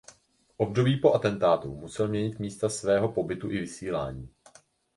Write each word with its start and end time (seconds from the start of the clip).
V 0.47 0.53
období 0.57 0.97
po 0.97 1.13
atentátu 1.13 1.75
musel 1.75 2.07
měnit 2.07 2.39
místa 2.39 2.69
svého 2.69 3.11
pobytu 3.11 3.51
i 3.51 3.59
vysílání. 3.59 4.29